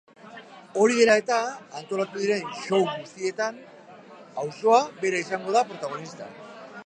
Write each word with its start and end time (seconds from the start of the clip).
Hori 0.83 0.95
dela 0.99 1.17
eta, 1.21 1.35
antolatu 1.81 2.21
diren 2.21 2.55
show 2.63 2.79
guztietan 2.93 3.61
auzoa 4.45 4.79
bera 5.05 5.23
izango 5.27 5.57
da 5.59 5.67
protagonista. 5.75 6.35